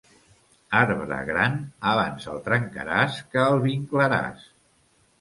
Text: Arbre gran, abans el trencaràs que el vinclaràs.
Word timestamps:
Arbre 0.79 1.19
gran, 1.27 1.59
abans 1.91 2.27
el 2.33 2.41
trencaràs 2.49 3.23
que 3.37 3.49
el 3.55 3.65
vinclaràs. 3.71 4.53